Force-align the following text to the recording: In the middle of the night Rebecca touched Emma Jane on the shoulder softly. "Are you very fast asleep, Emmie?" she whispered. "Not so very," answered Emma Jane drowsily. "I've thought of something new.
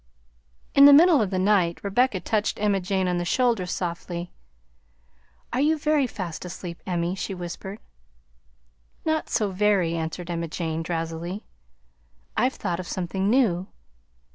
In 0.73 0.85
the 0.85 0.93
middle 0.93 1.21
of 1.21 1.29
the 1.29 1.37
night 1.37 1.79
Rebecca 1.83 2.19
touched 2.19 2.59
Emma 2.59 2.79
Jane 2.79 3.07
on 3.07 3.19
the 3.19 3.23
shoulder 3.23 3.67
softly. 3.67 4.31
"Are 5.53 5.61
you 5.61 5.77
very 5.77 6.07
fast 6.07 6.43
asleep, 6.43 6.81
Emmie?" 6.87 7.13
she 7.13 7.35
whispered. 7.35 7.77
"Not 9.05 9.29
so 9.29 9.51
very," 9.51 9.93
answered 9.95 10.31
Emma 10.31 10.47
Jane 10.47 10.81
drowsily. 10.81 11.45
"I've 12.35 12.55
thought 12.55 12.79
of 12.79 12.87
something 12.87 13.29
new. 13.29 13.67